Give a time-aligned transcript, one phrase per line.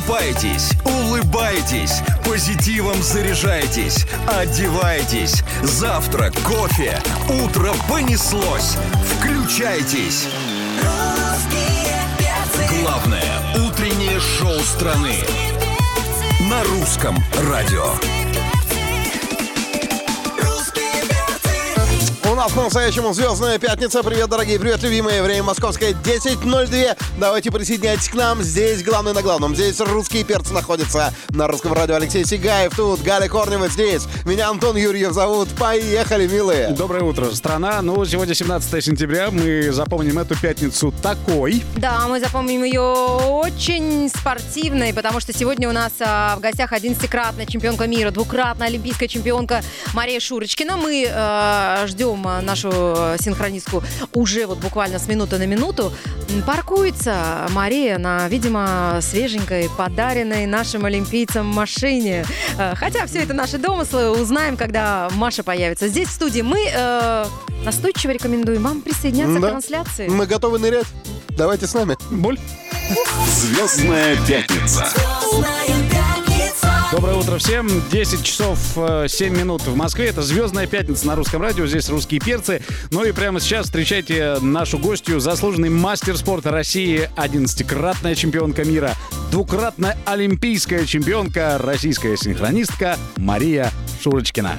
[0.00, 5.42] Просыпайтесь, улыбайтесь, позитивом заряжайтесь, одевайтесь.
[5.62, 6.98] Завтрак, кофе,
[7.44, 8.76] утро понеслось.
[9.04, 10.28] Включайтесь.
[12.82, 15.16] Главное утреннее шоу страны
[16.48, 17.16] на русском
[17.50, 18.19] радио.
[22.30, 24.04] У нас по-настоящему звездная пятница.
[24.04, 25.20] Привет, дорогие, привет, любимые.
[25.20, 26.96] Время московское 10.02.
[27.18, 28.40] Давайте присоединяйтесь к нам.
[28.40, 29.56] Здесь главный на главном.
[29.56, 31.12] Здесь русские перцы находятся.
[31.30, 32.76] На русском радио Алексей Сигаев.
[32.76, 34.04] Тут Галя Корнева здесь.
[34.24, 35.48] Меня Антон Юрьев зовут.
[35.58, 36.68] Поехали, милые.
[36.68, 37.82] Доброе утро, страна.
[37.82, 39.32] Ну, сегодня 17 сентября.
[39.32, 41.64] Мы запомним эту пятницу такой.
[41.78, 47.46] Да, мы запомним ее очень спортивной, потому что сегодня у нас а, в гостях 11-кратная
[47.46, 49.62] чемпионка мира, двукратная олимпийская чемпионка
[49.94, 50.76] Мария Шурочкина.
[50.76, 52.70] Мы э, ждем а, нашу
[53.18, 53.82] синхронистку
[54.14, 55.92] уже вот буквально с минуты на минуту.
[56.46, 62.24] Паркуется Мария на, видимо, свеженькой, подаренной нашим олимпийцам машине.
[62.58, 65.88] Э, Хотя все это наши домыслы, узнаем, когда Маша появится.
[65.88, 67.24] Здесь в студии мы э,
[67.64, 69.46] настойчиво рекомендуем вам присоединяться Да.
[69.48, 70.08] к трансляции.
[70.08, 70.86] Мы готовы нырять.
[71.30, 71.96] Давайте с нами.
[72.10, 72.38] Боль.
[73.28, 74.86] Звездная пятница.
[76.92, 77.68] Доброе утро всем.
[77.92, 80.08] 10 часов э, 7 минут в Москве.
[80.08, 81.64] Это «Звездная пятница» на русском радио.
[81.64, 82.62] Здесь русские перцы.
[82.90, 88.94] Ну и прямо сейчас встречайте нашу гостью, заслуженный мастер спорта России, 11-кратная чемпионка мира,
[89.30, 93.70] двукратная олимпийская чемпионка, российская синхронистка Мария
[94.02, 94.56] Шурочкина.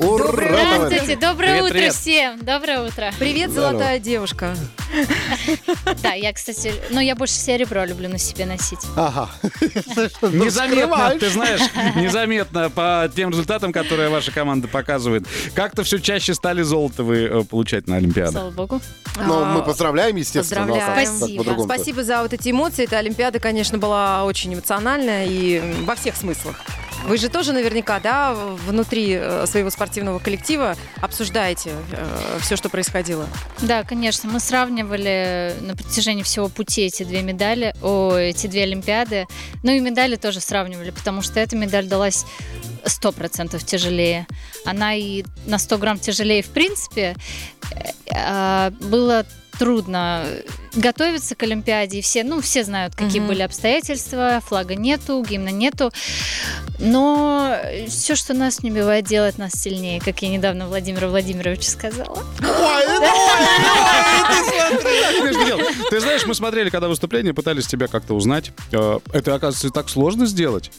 [0.00, 0.76] Ура.
[0.86, 1.94] Здравствуйте, доброе Привет, утро привет.
[1.94, 2.38] всем.
[2.44, 3.10] Доброе утро.
[3.18, 3.70] Привет, Здорово.
[3.72, 4.54] золотая девушка.
[6.02, 8.78] Да, я, кстати, ну я больше серебро люблю на себе носить.
[8.96, 9.28] Ага.
[10.22, 11.20] Незаметно, Скрываешь.
[11.20, 11.60] ты знаешь,
[11.96, 15.26] незаметно по тем результатам, которые ваша команда показывает.
[15.54, 18.32] Как-то все чаще стали золото вы э, получать на Олимпиадах.
[18.32, 18.80] Слава богу.
[19.16, 20.64] Ну, мы А, поздравляем, естественно.
[20.66, 21.36] ну, как- Поздравляем.
[21.36, 21.62] как Спасибо.
[21.64, 22.84] Спасибо за вот эти эмоции.
[22.84, 26.56] Эта Олимпиада, конечно, была очень эмоциональная и во всех смыслах.
[27.04, 31.72] Вы же тоже наверняка, да, внутри э, своего спортивного коллектива обсуждаете
[32.40, 33.26] все, что происходило.
[33.62, 39.26] Да, конечно, мы сравнивали на протяжении всего пути эти две медали, о, эти две Олимпиады.
[39.62, 42.24] Ну и медали тоже сравнивали, потому что эта медаль далась
[42.84, 44.26] 100% тяжелее.
[44.64, 47.16] Она и на 100 грамм тяжелее в принципе.
[47.70, 49.24] Э, а, Было
[49.58, 50.24] трудно
[50.74, 53.28] готовиться к Олимпиаде, и все, ну, все знают, какие Мгм.
[53.28, 55.90] были обстоятельства, флага нету, гимна нету,
[56.78, 57.56] но
[57.88, 62.18] все, что нас не убивает, делает нас сильнее, как я недавно Владимиру Владимировичу сказала.
[65.90, 68.52] Ты знаешь, мы смотрели, когда выступление, пытались тебя как-то узнать.
[68.72, 70.70] Э, Это, оказывается, так сложно сделать.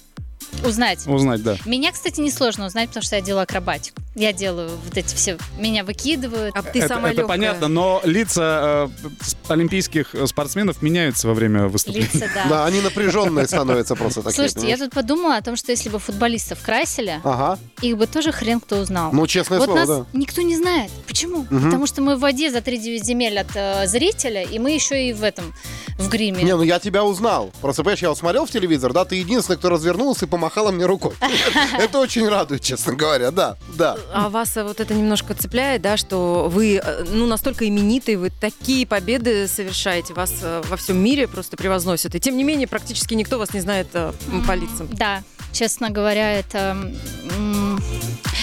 [0.65, 1.07] Узнать.
[1.07, 1.57] Узнать, да.
[1.65, 3.97] Меня, кстати, несложно узнать, потому что я делаю акробатику.
[4.15, 6.53] Я делаю вот эти все, меня выкидывают.
[6.55, 7.37] А ты это самая это легкая.
[7.37, 9.07] понятно, но лица э,
[9.47, 12.09] олимпийских спортсменов меняются во время выступления.
[12.11, 12.45] Лица, да.
[12.49, 14.35] Да, они напряженные становятся просто такие.
[14.35, 17.57] Слушайте, я тут подумала о том, что если бы футболистов красили, Ага.
[17.81, 19.11] их бы тоже хрен кто узнал.
[19.13, 20.05] Ну, честное вот слово, нас да.
[20.13, 20.91] никто не знает.
[21.07, 21.45] Почему?
[21.45, 25.13] Потому что мы в воде за 3 земель от э, зрителя, и мы еще и
[25.13, 25.53] в этом,
[25.97, 26.43] в гриме.
[26.43, 27.51] Не, ну я тебя узнал.
[27.61, 30.85] Просто, понимаешь, я вот смотрел в телевизор, да, ты единственный, кто развернулся и помахала мне
[30.85, 31.13] рукой.
[31.77, 33.97] Это очень радует, честно говоря, да, да.
[34.13, 38.29] А вас э, вот это немножко цепляет, да, что вы э, ну, настолько именитые, вы
[38.29, 42.15] такие победы совершаете, вас э, во всем мире просто превозносят.
[42.15, 44.87] И тем не менее, практически никто вас не знает по лицам.
[44.91, 46.77] Да, честно говоря, это...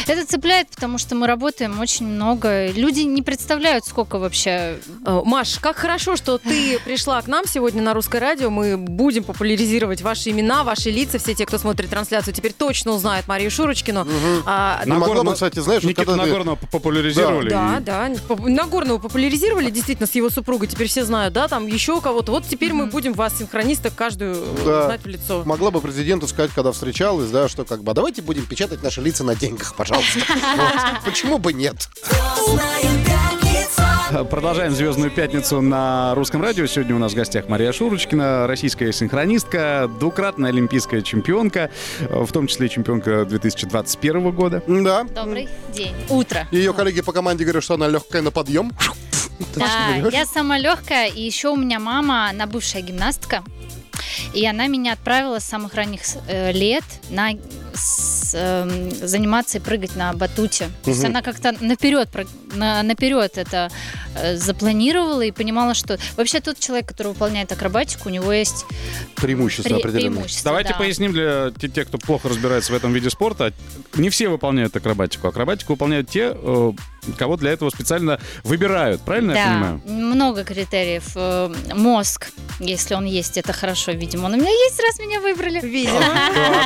[0.06, 2.69] Это цепляет, потому что мы работаем очень много.
[2.71, 4.78] Люди не представляют, сколько вообще...
[5.05, 8.49] Э, Маш, как хорошо, что ты пришла к нам сегодня на русское радио.
[8.50, 11.19] Мы будем популяризировать ваши имена, ваши лица.
[11.19, 14.06] Все те, кто смотрит трансляцию, теперь точно узнают Марию Шурочкину.
[14.47, 17.50] А, Не могла бы, Нагорно- кстати, знаешь, вот Никиту когда ты- Нагорного популяризировали.
[17.50, 18.11] Да, и- да.
[18.28, 20.69] Поп- Нагорного популяризировали действительно с его супругой.
[20.69, 22.31] Теперь все знают, да, там еще кого-то.
[22.31, 24.84] Вот теперь мы будем вас, синхронисток, каждую э, Да.
[24.87, 25.43] знать в лицо.
[25.44, 29.00] Могла бы президенту сказать, когда встречалась, да, что как бы, «А давайте будем печатать наши
[29.00, 29.96] лица на деньгах, пожалуйста.
[29.97, 31.05] Вот.
[31.05, 31.89] Почему бы нет?
[34.31, 36.67] Продолжаем «Звездную пятницу» на русском радио.
[36.67, 41.70] Сегодня у нас в гостях Мария Шурочкина, российская синхронистка, двукратная олимпийская чемпионка,
[42.09, 44.62] в том числе чемпионка 2021 года.
[44.67, 45.05] Да.
[45.05, 45.94] Добрый день.
[46.09, 46.47] Утро.
[46.53, 48.70] Ее коллеги по команде говорят, что она легкая на подъем.
[49.55, 53.43] Да, я сама легкая, и еще у меня мама, она бывшая гимнастка,
[54.32, 57.31] и она меня отправила с самых ранних э, лет на
[59.03, 60.69] заниматься и прыгать на батуте.
[60.85, 62.09] То есть она как-то наперед
[62.54, 63.70] на, наперед это
[64.14, 68.64] э, запланировала и понимала, что вообще тот человек, который выполняет акробатику, у него есть
[69.16, 70.10] Преимущество пре- определенное.
[70.12, 70.44] преимущество.
[70.50, 70.78] Давайте да.
[70.78, 73.52] поясним для те- тех, кто плохо разбирается в этом виде спорта.
[73.94, 75.28] Не все выполняют акробатику.
[75.28, 76.72] Акробатику выполняют те, э,
[77.19, 79.00] кого для этого специально выбирают.
[79.02, 79.81] Правильно я Да, понимаю?
[79.87, 81.04] много критериев.
[81.14, 84.26] Э, Мозг, если он есть, это хорошо, видимо.
[84.26, 85.60] Он у меня есть, раз меня выбрали.
[85.60, 85.96] Видимо.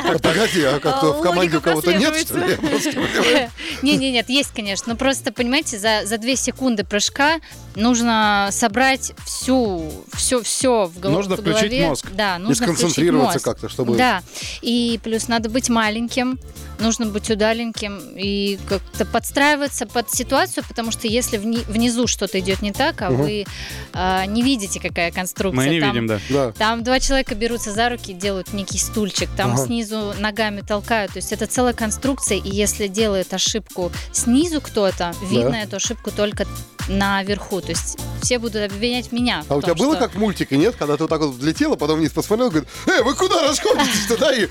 [0.03, 2.55] А, Погоди, а как-то в команде у кого-то нет, что ли?
[2.55, 2.65] прослеживается.
[2.65, 2.91] Я просто
[3.21, 3.49] понимаю.
[3.81, 4.93] Не, не, нет, есть, конечно.
[4.93, 7.39] Но просто, понимаете, за, за две секунды прыжка
[7.75, 11.87] нужно собрать всю, все, все в, Нужно в включить голове.
[11.87, 12.07] мозг.
[12.11, 13.95] Да, И нужно включить сконцентрироваться как-то, чтобы...
[13.95, 14.21] Да,
[14.61, 16.39] и плюс надо быть маленьким,
[16.81, 22.61] нужно быть удаленьким и как-то подстраиваться под ситуацию, потому что если вни- внизу что-то идет
[22.61, 23.21] не так, а Мгм.
[23.21, 23.45] вы
[23.93, 25.65] а, не видите, какая конструкция.
[25.65, 26.19] Мы не там, видим, да.
[26.29, 26.51] Да.
[26.53, 29.65] Там два человека берутся за руки, делают некий стульчик, там Ага.
[29.65, 31.13] снизу ногами толкают.
[31.13, 36.45] То есть это целая конструкция, и если делает ошибку снизу кто-то, видно эту ошибку только
[36.87, 37.61] наверху.
[37.61, 39.43] То есть все будут обвинять меня.
[39.49, 40.75] А у том, тебя было что- как в мультике, нет?
[40.77, 44.17] Когда ты вот так вот взлетела, потом вниз посмотрел, говорит, эй, вы куда расходитесь-то?
[44.17, 44.47] Да, и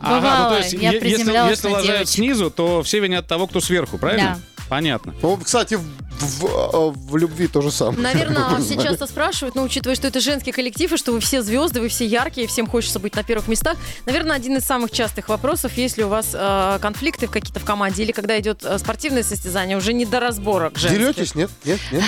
[0.00, 1.08] Бывало, ну, то есть, я если,
[1.50, 2.08] если девочек.
[2.08, 4.40] снизу, то все винят того, кто сверху, правильно?
[4.68, 5.14] Понятно.
[5.22, 5.82] Ну, кстати, в,
[6.18, 7.98] в- в любви то же самое.
[8.00, 11.80] Наверное, все часто спрашивают, но учитывая, что это женский коллектив, и что вы все звезды,
[11.80, 13.76] вы все яркие, всем хочется быть на первых местах.
[14.06, 17.64] Наверное, один из самых частых вопросов, есть ли у вас э, конфликты в какие-то в
[17.64, 20.98] команде, или когда идет э, спортивное состязание, уже не до разборок женских.
[21.00, 21.34] Деретесь?
[21.34, 21.50] Нет?
[21.64, 21.80] Нет?
[21.92, 22.04] Нет?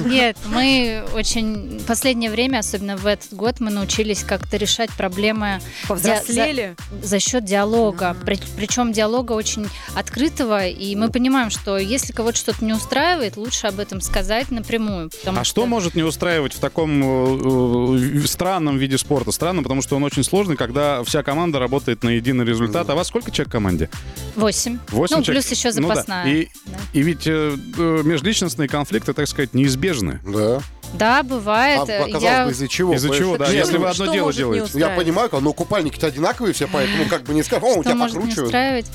[0.06, 1.80] Нет, мы очень...
[1.86, 6.74] Последнее время, особенно в этот год, мы научились как-то решать проблемы Повзрослели.
[7.02, 8.16] за счет диалога.
[8.24, 13.66] При- Причем диалога очень открытого, и мы понимаем, что если кого-то что-то не устраивает, лучше
[13.66, 15.10] об этом сказать напрямую.
[15.26, 19.30] А что может не устраивать в таком э, э, странном виде спорта?
[19.32, 22.88] Странно, потому что он очень сложный, когда вся команда работает на единый результат.
[22.90, 23.90] А вас сколько человек в команде?
[24.36, 24.78] Восемь.
[24.88, 25.44] Восемь Ну, человек?
[25.44, 25.94] плюс еще Ну да.
[25.94, 26.26] запасная.
[26.32, 26.78] И, Да.
[26.92, 30.20] и ведь э, э, межличностные конфликты, так сказать, неизбежны.
[30.24, 30.60] Да.
[30.94, 31.88] Да, бывает.
[31.88, 32.44] А, казалось я...
[32.44, 32.94] бы, из-за чего?
[32.94, 34.78] Из-за чего, да, Нет, если вы что одно дело делаете.
[34.78, 38.46] Я понимаю, но купальники-то одинаковые все, поэтому как бы не скажешь, о, у тебя покручивают.
[38.46, 38.86] устраивать?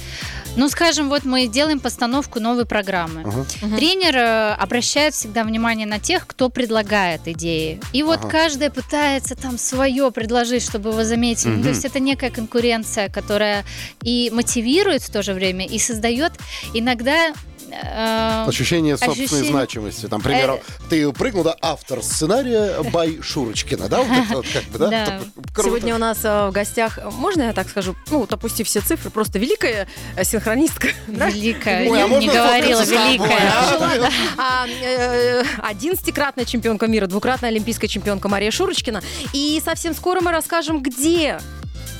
[0.56, 3.22] Ну, скажем, вот мы делаем постановку новой программы.
[3.22, 3.76] Ага.
[3.78, 7.80] Тренер э, обращает всегда внимание на тех, кто предлагает идеи.
[7.94, 8.30] И вот Ага.
[8.30, 11.52] каждая пытается там свое предложить, чтобы его заметили.
[11.52, 13.66] Ну, То есть это некая конкуренция, которая
[14.02, 16.34] и мотивирует в то же время, и создает
[16.74, 17.34] иногда...
[17.72, 20.08] э, Ощущение собственной Ощущение- значимости.
[20.08, 20.60] Там, к примеру,
[20.90, 24.04] ты прыгнул, да, автор сценария Бай Шурочкина, да?
[24.04, 24.90] Вот это вот как бы, да?
[24.90, 25.19] Да.
[25.54, 25.69] Круто.
[25.69, 28.30] Сегодня у нас э, в гостях, э, можно я так скажу, ну, вот
[28.64, 30.90] все цифры, просто великая э, синхронистка.
[31.08, 31.30] да?
[31.30, 33.52] Великая, Ой, а не говорила, великая.
[33.52, 34.10] а?
[34.38, 39.02] А, э, 11-кратная чемпионка мира, двукратная олимпийская чемпионка Мария Шурочкина.
[39.34, 41.40] И совсем скоро мы расскажем, где,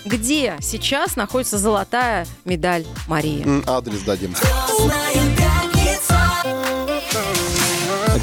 [0.08, 3.64] где сейчас находится золотая медаль Марии.
[3.68, 4.34] Адрес дадим.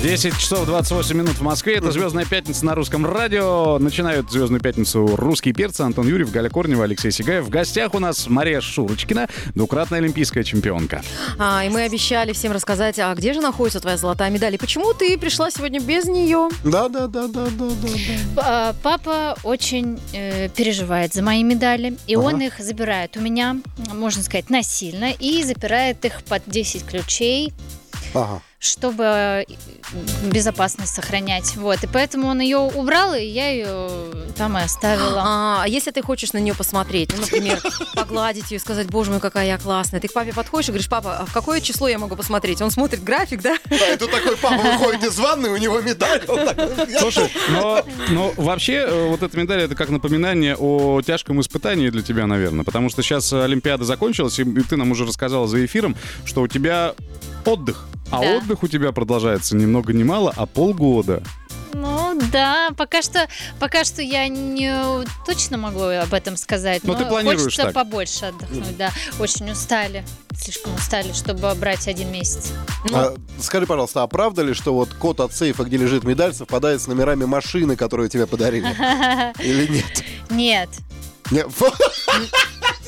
[0.05, 1.77] 10 часов 28 минут в Москве.
[1.77, 3.79] Это «Звездная пятница» на русском радио.
[3.79, 7.47] Начинают «Звездную пятницу» русские перцы Антон Юрьев, Галя Корнева, Алексей Сигаев.
[7.47, 11.03] В гостях у нас Мария Шурочкина, двукратная олимпийская чемпионка.
[11.39, 14.57] А, и мы обещали всем рассказать, а где же находится твоя золотая медаль?
[14.57, 16.51] И почему ты пришла сегодня без нее?
[16.65, 17.89] Да, да, да, да, да, да.
[18.37, 22.25] А, Папа очень э, переживает за мои медали, и Ага.
[22.25, 23.57] он их забирает у меня,
[23.95, 27.55] можно сказать, насильно, и запирает их под 10 ключей,
[28.15, 28.41] Ага.
[28.59, 29.45] чтобы э,
[30.31, 31.57] безопасность сохранять.
[31.57, 33.91] Вот, и поэтому он ее убрал, и я ее
[34.37, 35.21] там и оставила.
[35.23, 37.61] А, а если ты хочешь на нее посмотреть, ну, например,
[37.95, 40.89] погладить ее и сказать, боже мой, какая я классная, ты к папе подходишь и говоришь,
[40.89, 42.63] папа, а в какое число я могу посмотреть?
[42.63, 43.57] Он смотрит график, да?
[43.69, 46.23] Да, и тут такой папа выходит из ванны, у него медаль.
[46.99, 52.03] Слушай, но, но вообще э, вот эта медаль это как напоминание о тяжком испытании для
[52.03, 52.65] тебя, наверное.
[52.65, 56.95] Потому что сейчас Олимпиада закончилась, и ты нам уже рассказала за эфиром, что у тебя
[57.47, 57.87] отдых.
[58.11, 58.37] А Да.
[58.37, 61.23] отдых у тебя продолжается ни много ни мало, а полгода.
[61.73, 63.27] Ну да, пока что,
[63.59, 64.73] пока что я не
[65.27, 66.85] точно могу об этом сказать.
[66.85, 67.75] Но но ты планируешь хочется так?
[67.75, 68.93] побольше отдохнуть, да.
[69.19, 70.05] Очень устали,
[70.39, 72.53] слишком устали, чтобы брать один месяц.
[72.93, 76.81] А, Скажи, пожалуйста, а правда ли, что вот код от сейфа, где лежит медаль, совпадает
[76.81, 78.69] с номерами машины, которую тебе подарили?
[79.43, 80.05] Или нет?
[80.31, 80.69] Нет.
[81.33, 81.49] Нет.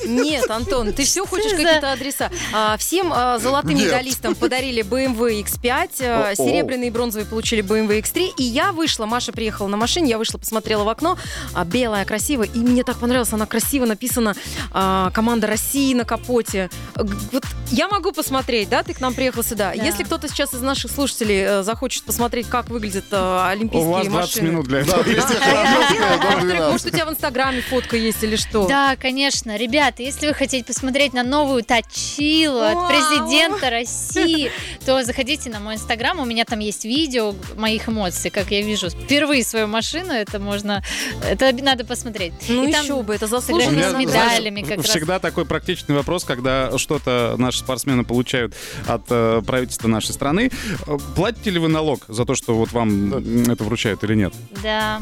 [0.05, 2.29] Нет, Антон, ты все хочешь какие-то адреса.
[2.53, 8.33] А, всем а, золотым медалистам подарили BMW X5, а, серебряные и бронзовые получили BMW X3,
[8.37, 11.17] и я вышла, Маша приехала на машине, я вышла, посмотрела в окно,
[11.65, 14.35] белая, красивая, и мне так понравилось, она красиво написана,
[14.71, 16.69] команда России на капоте.
[16.95, 19.73] Вот я могу посмотреть, да, ты к нам приехал сюда.
[19.75, 19.83] Да.
[19.83, 24.07] Если кто-то сейчас из наших слушателей э, захочет посмотреть, как выглядят э, У олимпийские вас
[24.07, 24.49] 20 машины.
[24.49, 25.03] минут для этого.
[25.03, 26.71] 200 Храбровская, дом 12.
[26.71, 28.67] Может, у тебя в Инстаграме фотка есть или что?
[28.67, 29.57] Да, конечно.
[29.87, 34.51] Ребята, если вы хотите посмотреть на новую точилу от президента России,
[34.85, 36.19] то заходите на мой инстаграм.
[36.19, 40.11] У меня там есть видео моих эмоций, как я вижу впервые свою машину.
[40.11, 40.83] Это можно...
[41.25, 42.33] Это надо посмотреть.
[42.49, 43.91] Ну И там еще бы, это заслуженно.
[43.91, 44.87] с медалями знаешь, как раз.
[44.87, 48.55] всегда такой практичный вопрос, когда что-то наши спортсмены получают
[48.87, 50.51] от э, правительства нашей страны.
[50.85, 53.13] Э, Платите ли вы налог за то, что вот вам
[53.49, 54.33] это вручают или нет?
[54.61, 54.99] Да,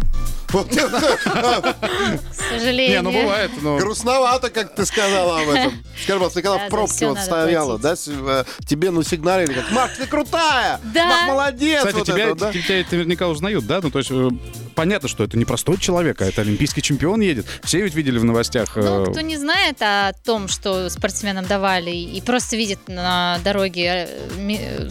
[0.56, 2.98] к сожалению.
[2.98, 3.78] Не, ну бывает, но...
[3.78, 5.74] грустновато, как ты сказала об этом.
[6.04, 9.72] Скажи, пожалуйста, ты когда Да, в пробке вот стояла, да, э, тебе ну сигналили, как,
[9.72, 10.80] Марк, ты крутая!
[10.94, 11.06] Да.
[11.06, 11.80] Марк, молодец!
[11.80, 12.52] Кстати, вот тебя, это вот, да?
[12.52, 13.80] тебя это наверняка узнают, да?
[13.82, 14.30] Ну, то есть э,
[14.76, 17.46] понятно, что это не простой человек, а это олимпийский чемпион едет.
[17.64, 18.76] Все ведь видели в новостях.
[18.76, 24.10] Ну, э, кто не знает о том, что спортсменам давали, и просто видит на дороге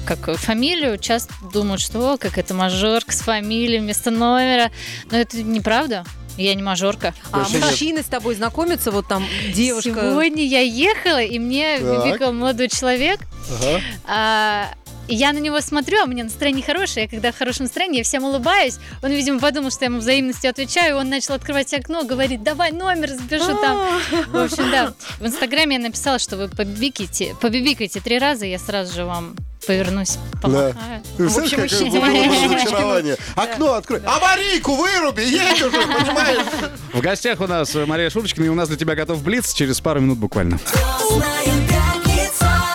[0.07, 4.71] как фамилию, часто думают, что «О, как это мажорка с фамилией вместо номера.
[5.11, 6.05] Но это неправда.
[6.37, 7.15] Я не мажорка.
[7.33, 7.65] А нет.
[7.65, 9.91] мужчины с тобой знакомятся, вот там девушка.
[9.91, 13.21] Сегодня я ехала, и мне бибикал молодой человек.
[13.61, 13.81] Ага.
[14.07, 14.75] А,
[15.09, 17.05] я на него смотрю, а у меня настроение хорошее.
[17.05, 18.79] Я когда в хорошем настроении, я всем улыбаюсь.
[19.03, 20.97] Он, видимо, подумал, что я ему взаимностью отвечаю.
[20.97, 24.01] Он начал открывать окно, говорит, давай номер запишу там.
[24.29, 24.95] В общем, да.
[25.21, 30.19] В Инстаграме я написала, что вы побибикайте, побибикайте три раза, я сразу же вам повернусь,
[30.41, 31.03] помахаю.
[31.17, 31.99] Ты В общем, ищите
[32.57, 33.17] разочарование.
[33.35, 34.01] Окно открой.
[34.05, 36.47] Аварийку выруби, едь уже, понимаешь?
[36.93, 39.81] В гостях у нас э, Мария Шурочкина, и у нас для тебя готов Блиц через
[39.81, 40.59] пару минут буквально.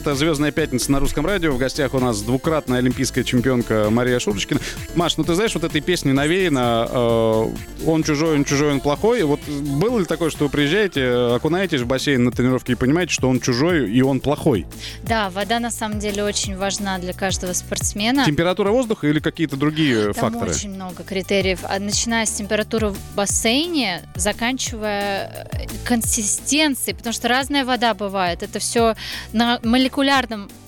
[0.09, 1.51] Это «Звездная пятница» на русском радио.
[1.51, 4.59] В гостях у нас двукратная олимпийская чемпионка Мария Шурочкина.
[4.95, 7.53] Маш, ну ты знаешь, вот этой песней навеяно э,
[7.85, 9.21] «Он чужой, он чужой, он плохой».
[9.21, 13.13] Вот было ли такое, что вы приезжаете, э, окунаетесь в бассейн на тренировке и понимаете,
[13.13, 14.65] что он чужой и он плохой?
[15.03, 18.25] Да, вода на самом деле очень важна для каждого спортсмена.
[18.25, 20.49] Температура воздуха или какие-то другие Там факторы?
[20.49, 21.59] очень много критериев.
[21.61, 28.41] А начиная с температуры в бассейне, заканчивая э, консистенцией, потому что разная вода бывает.
[28.41, 28.95] Это все
[29.33, 29.98] на молекулярном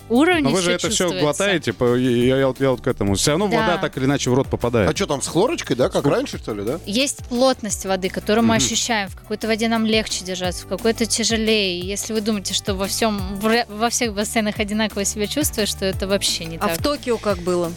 [0.10, 3.16] уровне Но вы же это все глотаете, по- я, я вот, я вот к этому.
[3.16, 3.62] Все равно Да.
[3.62, 4.90] вода так или иначе в рот попадает.
[4.90, 6.80] А что там, с хлорочкой, да, как раньше, что ли, да?
[6.86, 8.66] Есть плотность воды, которую мы Мгм.
[8.66, 9.10] ощущаем.
[9.10, 11.80] В какой-то воде нам легче держаться, в какой-то тяжелее.
[11.80, 13.22] Если вы думаете, что во всем
[13.70, 16.78] во всех бассейнах одинаково себя чувствуешь, что это вообще не А так.
[16.80, 17.72] в Токио как было?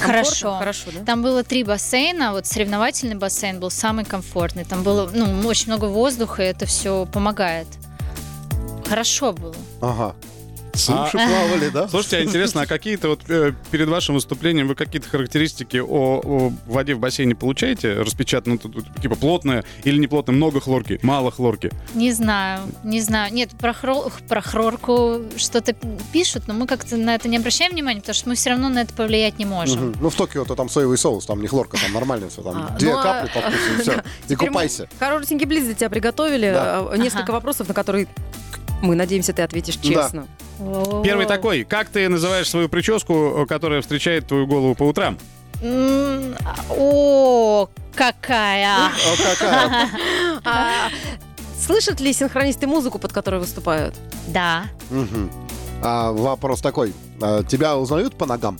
[0.00, 0.56] Хорошо.
[0.58, 1.04] Хорошо, да?
[1.04, 4.64] Там было три бассейна, вот соревновательный бассейн был самый комфортный.
[4.64, 7.68] Там было ну, очень много воздуха, и это все помогает.
[8.88, 9.54] Хорошо было.
[9.80, 10.14] Ага.
[10.74, 11.88] Суши А- плавали, да?
[11.88, 16.52] Слушайте, а интересно, а какие-то вот э, перед вашим выступлением вы какие-то характеристики о, о
[16.66, 17.94] воде в бассейне получаете?
[17.94, 21.70] Распечатано, тут, тут, типа плотная или не плотная, много хлорки, мало хлорки.
[21.94, 23.32] Не знаю, не знаю.
[23.32, 25.74] Нет, про, хро- про хлорку что-то
[26.12, 28.80] пишут, но мы как-то на это не обращаем внимания, потому что мы все равно на
[28.82, 29.88] это повлиять не можем.
[29.90, 29.96] Мгм.
[30.00, 32.92] Ну, в Токио-то там соевый соус, там не хлорка, там нормально все, там А, две
[32.92, 34.02] ну, а- капли по вкусу, и все.
[34.28, 34.88] И купайся.
[34.98, 36.46] Коротенький близ для тебя приготовили.
[36.54, 38.08] А, Несколько вопросов, на которые
[38.82, 40.26] мы надеемся, ты ответишь честно.
[41.02, 41.64] Первый такой.
[41.64, 45.18] Как ты называешь свою прическу, которая встречает твою голову по утрам?
[45.62, 46.34] М,
[46.70, 48.66] О, какая!
[48.86, 49.88] А какая?
[50.44, 50.88] А,
[51.58, 53.94] Слышат ли синхронисты музыку, под которой выступают?
[54.28, 55.30] Да, Мгм.
[55.82, 56.92] А, Вопрос такой.
[57.20, 58.58] А, Тебя узнают по ногам?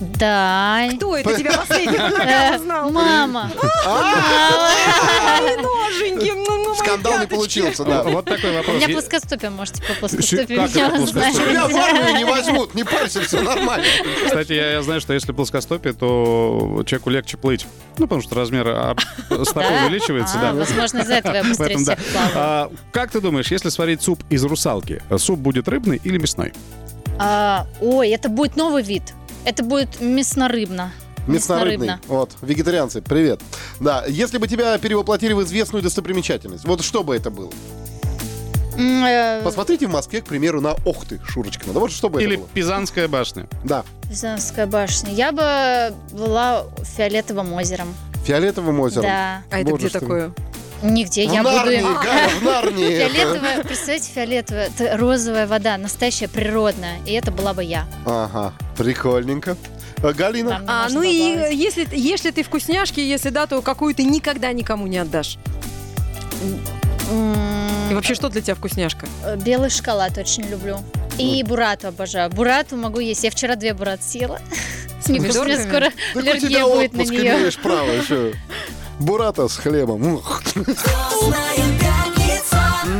[0.00, 0.88] Да.
[0.96, 2.90] Кто это тебя последний по Э, узнал?
[2.90, 3.50] Мама.
[3.86, 8.02] Ай, ноженьки, ну, ну, Скандал не получился, да.
[8.02, 8.76] Вот такой У вопрос.
[8.76, 11.32] меня Е- плоскостопие, можете по плоскостопию Как меня плоскостопие?
[11.50, 11.84] Тебя в узнать.
[11.90, 13.84] армию не возьмут, не парься, все нормально.
[14.26, 17.66] Кстати, я, знаю, что если плоскостопие, то человеку легче плыть.
[17.98, 18.96] Ну, потому что размер а,
[19.44, 19.86] стопы Да?
[19.86, 20.52] увеличивается, А, да.
[20.52, 22.32] Возможно, из-за этого я быстрее всех плаваю.
[22.34, 26.52] А, как ты думаешь, если сварить суп из русалки, суп будет рыбный или мясной?
[27.18, 29.02] А, Ой, это будет новый вид.
[29.44, 30.92] Это будет мясно-рыбно.
[31.26, 31.86] Мяснорыбный.
[31.86, 32.00] Мясно-рыбно.
[32.08, 33.40] Вот, вегетарианцы, привет.
[33.78, 37.50] Да, если бы тебя перевоплотили в известную достопримечательность, вот что бы это было?
[38.78, 41.72] Э, Посмотрите в Москве, к примеру, на Охты Шурочкина.
[41.74, 42.48] Да вот что бы Или это было?
[42.54, 43.46] Пизанская башня?
[43.64, 45.12] Да, Пизанская башня.
[45.12, 46.64] Я бы была
[46.96, 47.94] фиолетовым озером.
[48.24, 49.04] Фиолетовым озером.
[49.04, 49.42] Да.
[49.50, 50.32] А это Боже где ты такое?
[50.82, 51.28] Нигде.
[51.28, 51.94] В Я буду Нарнии, им...
[51.94, 52.92] Галя, в Нарнии.
[52.92, 53.14] это.
[53.14, 56.98] Фиолетовая, представляете, фиолетовая, это розовая вода, настоящая, природная.
[57.06, 57.86] И это была бы я.
[58.06, 59.56] Ага, прикольненько.
[60.02, 60.62] А, Галина?
[60.66, 61.08] А, ну и
[61.54, 65.36] если, если ты вкусняшки, если да, то какую ты никогда никому не отдашь.
[67.90, 69.06] И вообще, что для тебя вкусняшка?
[69.24, 70.78] э, Белый шоколад очень люблю.
[71.18, 72.30] И бурату обожаю.
[72.30, 73.24] Бурату могу есть.
[73.24, 74.40] Я вчера две бурат съела.
[75.02, 75.68] С помидорками?
[75.68, 77.36] скоро аллергия будет на нее.
[77.36, 78.32] имеешь право еще.
[78.98, 80.14] Бурата с хлебом.
[80.14, 80.39] Ух.
[80.54, 82.09] Звездная пятница.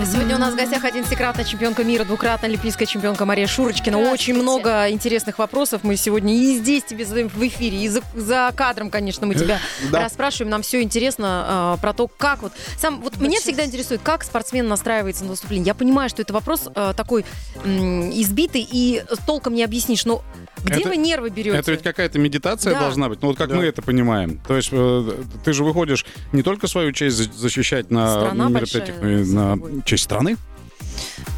[0.06, 3.98] Сегодня у нас в гостях 11-кратная чемпионка мира, двукратная олимпийская чемпионка Мария Шурочкина.
[3.98, 8.52] Очень много интересных вопросов мы сегодня и здесь тебе задаем в эфире, и за, за
[8.54, 9.58] кадром, конечно, мы тебя
[9.90, 10.04] Да.
[10.04, 10.48] расспрашиваем.
[10.50, 12.52] Нам все интересно а, про то, как вот...
[12.78, 13.42] Сам, вот меня сейчас.
[13.44, 15.66] всегда интересует, как спортсмен настраивается на выступление.
[15.66, 17.24] Я понимаю, что это вопрос а, такой
[17.64, 20.22] м, избитый и толком не объяснишь, но
[20.64, 21.56] где Это- вы нервы берете?
[21.56, 22.80] Это ведь какая-то медитация Да.
[22.80, 23.20] должна быть.
[23.22, 23.56] Ну вот как Да.
[23.56, 24.40] мы это понимаем.
[24.46, 25.12] То есть э,
[25.44, 29.79] ты же выходишь не только свою честь за- защищать на Страна мероприятиях, на собой.
[29.84, 30.36] Честь страны.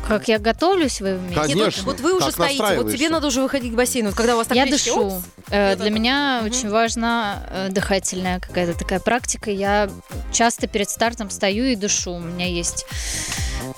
[0.09, 1.41] Как я готовлюсь, вы имеете?
[1.41, 1.83] Конечно.
[1.85, 4.09] Вот, вот вы уже стоите, вот тебе надо уже выходить к бассейну.
[4.09, 5.07] Вот когда у вас так Я дышу.
[5.07, 9.51] опс, Э, Для меня очень важна э, дыхательная какая-то такая практика.
[9.51, 9.91] Я
[10.33, 12.13] часто перед стартом стою и дышу.
[12.13, 12.87] У меня есть...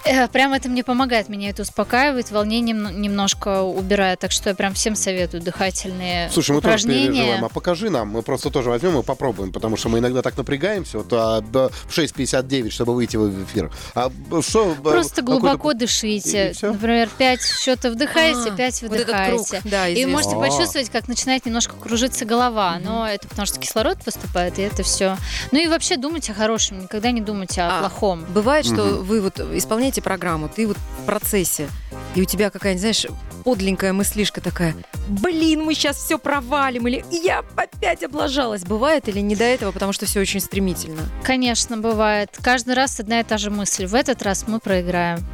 [0.04, 4.20] Э, Прям это мне помогает, меня это успокаивает, волнение нем- немножко убирает.
[4.20, 7.44] Так что я прям всем советую дыхательные Слушай, мы тоже переживаем.
[7.44, 8.08] А покажи нам.
[8.08, 10.98] Мы просто тоже возьмем и попробуем, потому что мы иногда так напрягаемся.
[10.98, 13.72] Вот а, в 6.59, чтобы выйти в эфир.
[13.94, 14.10] А
[14.42, 14.74] что...
[14.82, 16.52] Просто глубоко И- дышите.
[16.62, 19.60] Например, пять счетов вдыхаете, А, пять вот этот круг, выдыхаете.
[19.68, 20.38] да, И можете А.
[20.40, 22.78] почувствовать, как начинает немножко кружиться голова.
[22.82, 25.16] Но это потому что кислород поступает, и это все.
[25.52, 28.24] Ну и вообще думать о хорошем, никогда не думайте о А, плохом.
[28.28, 31.68] Бывает, что вы вот исполняете программу, ты вот в процессе,
[32.14, 33.06] и у тебя какая-нибудь, знаешь,
[33.44, 34.74] подленькая мыслишка такая,
[35.06, 38.64] блин, мы сейчас все провалим, или я опять облажалась.
[38.64, 41.02] Бывает или не до этого, потому что все очень стремительно?
[41.22, 42.30] Конечно, бывает.
[42.42, 43.86] Каждый раз одна и та же мысль.
[43.86, 45.24] В этот раз мы проиграем.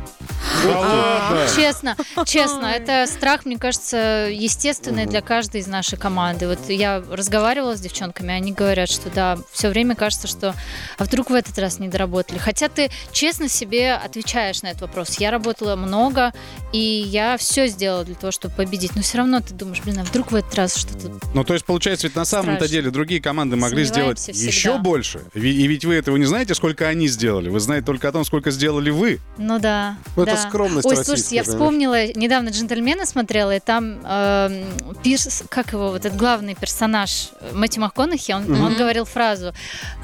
[0.66, 6.48] А, Честно, честно, это страх, мне кажется, естественный для каждой из нашей команды.
[6.48, 10.54] Вот я разговаривала с девчонками, они говорят, что да, все время кажется, что
[10.98, 12.38] а вдруг в этот раз не доработали.
[12.38, 15.18] Хотя ты честно себе отвечаешь на этот вопрос.
[15.18, 16.32] Я работала много,
[16.72, 18.94] и я все сделала для того, чтобы победить.
[18.94, 21.64] Но все равно ты думаешь, блин, а вдруг в этот раз что-то Ну, то есть,
[21.64, 24.38] получается, ведь на самом-то деле другие команды могли сделать всегда.
[24.40, 25.22] еще больше.
[25.34, 27.48] И ведь вы этого не знаете, сколько они сделали.
[27.48, 29.20] Вы знаете только о том, сколько сделали вы.
[29.36, 29.96] Ну да.
[30.16, 30.48] Ну, это да.
[30.48, 31.60] скромность Ой, слушайте, я понимаешь?
[31.60, 34.64] вспомнила, недавно «Джентльмена» смотрела, и там эм,
[35.02, 39.52] Пирс, как его, вот этот главный персонаж э, Мэтью МакКонахи, он, он говорил фразу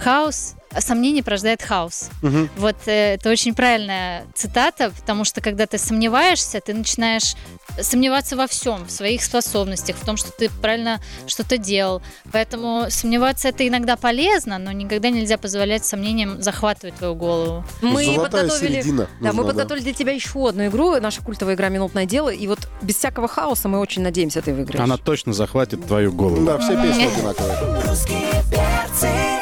[0.00, 2.10] «Хаос, сомнение порождает хаос».
[2.22, 2.48] Мгм.
[2.56, 7.34] Вот э, это очень правильная цитата, потому что когда ты сомневаешься, ты начинаешь
[7.80, 12.02] сомневаться во всем, в своих способностях, в том, что ты правильно что-то делал.
[12.32, 17.64] Поэтому сомневаться это иногда полезно, но никогда нельзя позволять сомнениям захватывать твою голову.
[17.82, 18.72] Мы Золотая подготовили...
[18.82, 22.30] середина Да, мы нужна, подготовили для тебя еще одну игру, наша культовая игра «Минутное дело»,
[22.30, 24.82] и вот без всякого хаоса мы очень надеемся, ты выиграешь.
[24.82, 26.44] Она точно захватит твою голову.
[26.44, 28.55] Да, все песни одинаковые.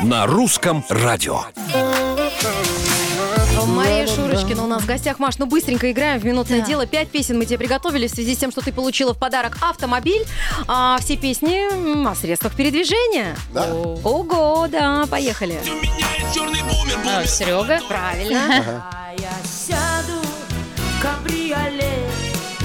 [0.04, 1.40] На русском радио.
[3.66, 5.18] Мария Шурочкина у нас в гостях.
[5.18, 6.66] Маш, ну быстренько играем в «Минутное Да.
[6.66, 6.84] дело».
[6.84, 10.26] Пять песен мы тебе приготовили в связи с тем, что ты получила в подарок автомобиль.
[10.68, 13.34] А все песни о средствах передвижения.
[13.54, 13.66] Да.
[13.72, 15.58] Ого, да, поехали.
[17.06, 17.80] А, Серега?
[17.88, 18.84] Правильно.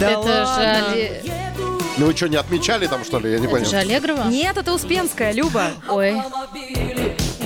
[0.02, 1.32] это же, Али-
[1.98, 3.32] Ну вы что, не отмечали там, что ли?
[3.32, 3.80] Я не это же понял.
[3.80, 4.24] Аллегрова?
[4.28, 5.72] Нет, это Успенская, Люба.
[5.90, 6.22] Ой.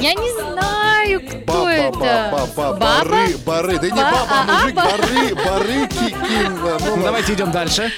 [0.03, 2.37] Я не знаю, кто это.
[2.77, 3.79] Бары, бары.
[3.79, 6.59] Да не Ба- баба, а, мужик, ба- бары, бары, кикин.
[6.61, 7.89] Ну, Ну, давайте идем дальше.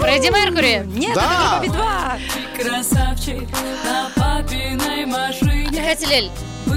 [0.00, 0.82] Фредди Меркури.
[0.86, 1.60] Нет, Да.
[1.62, 2.62] это Би-2.
[2.64, 3.48] Красавчик
[3.84, 5.82] на папиной машине.
[5.86, 6.30] Хотели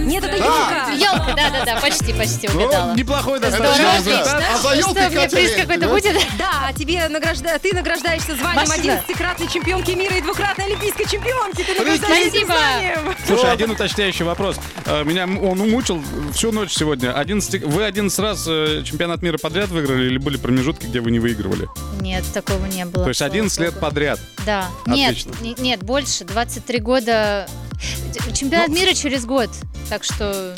[0.06, 0.46] Нет, это Да.
[0.46, 1.04] Юлька.
[1.04, 2.90] Елка, да-да-да, почти, почти угадала.
[2.92, 4.44] Ну, неплохой Это достаточно результат.
[4.54, 5.88] А за елкой что, мне Катя приз какой-то да?
[5.90, 6.14] будет?
[6.38, 7.60] Да, а тебе награжда...
[7.60, 9.04] ты награждаешься званием Машина.
[9.08, 11.64] 11-кратной чемпионки мира и двукратной олимпийской чемпионки.
[11.64, 12.54] Ты награждаешься этим Спасибо.
[12.54, 13.16] званием.
[13.28, 14.58] Слушай, один уточняющий вопрос.
[14.86, 16.02] Э, Меня он умучил
[16.34, 17.14] всю ночь сегодня.
[17.18, 21.20] 11 Вы 11 раз э, чемпионат мира подряд выиграли или были промежутки, где вы не
[21.20, 21.68] выигрывали?
[22.02, 23.04] Нет, такого не было.
[23.04, 24.20] То есть слава 11 лет подряд.
[24.46, 24.68] Да.
[24.86, 25.34] Нет, Отлично.
[25.42, 26.24] не- нет, больше.
[26.26, 27.48] 23 года.
[28.34, 29.50] Чемпионат мира через год.
[29.90, 30.56] Так что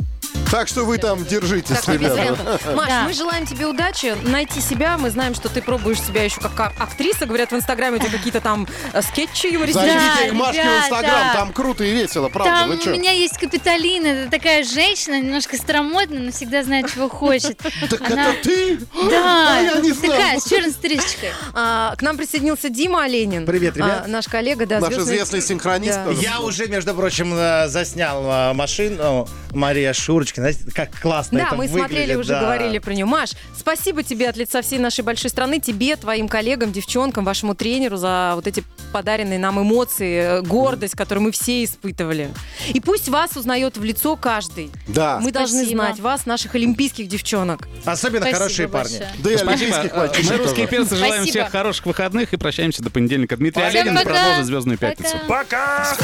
[0.51, 2.59] Так что вы там держитесь, Так, ребята.
[2.73, 3.03] Маш, Да.
[3.03, 4.97] мы желаем тебе удачи, найти себя.
[4.97, 7.25] Мы знаем, что ты пробуешь себя еще как а- актриса.
[7.25, 9.99] Говорят, в Инстаграме у тебя какие-то там э, скетчи юмористические.
[9.99, 10.77] Зайдите Да, к Машке в.
[10.83, 15.57] Инстаграм, там круто и весело, правда, Там у меня есть Капитолина, это такая женщина, немножко
[15.57, 17.57] старомодная, но всегда знает, чего хочет.
[17.57, 18.79] Так это ты?
[19.09, 19.95] Да, знал.
[20.01, 21.31] такая, с черной стрижечкой.
[21.53, 23.45] А, к нам присоединился Дима Оленин.
[23.45, 24.03] Привет, ребят.
[24.05, 25.99] А, наш коллега, да, Наш известный синхронист.
[26.21, 29.93] Я уже, между прочим, э, заснял э, машину Мария
[30.37, 30.51] Шурочкина.
[30.51, 31.87] Знаете, как классно Да, это мы выглядит.
[31.87, 32.41] смотрели, уже да.
[32.41, 33.05] говорили про нее.
[33.05, 37.97] Маш, спасибо тебе от лица всей нашей большой страны, тебе, твоим коллегам, девчонкам, вашему тренеру
[37.97, 42.29] за вот эти подаренные нам эмоции, э, гордость, которую мы все испытывали.
[42.69, 44.71] И пусть вас узнает в лицо каждый.
[44.87, 45.19] Да.
[45.21, 45.83] Мы должны Спасибо.
[45.83, 47.67] знать вас, наших олимпийских девчонок.
[47.85, 48.99] Особенно Спасибо хорошие большое.
[49.01, 49.23] парни.
[49.23, 49.51] Да и Спасибо.
[49.53, 51.31] олимпийских Э, мальчишек Мы, русские перцы, желаем Спасибо.
[51.43, 53.37] всех хороших выходных и прощаемся до понедельника.
[53.37, 54.09] Дмитрий Всем Олегин пока.
[54.09, 55.15] продолжит «Звездную пятницу».
[55.27, 55.95] Пока.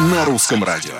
[0.00, 0.94] На русском радио.